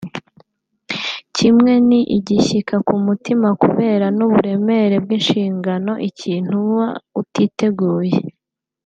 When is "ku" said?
2.87-2.95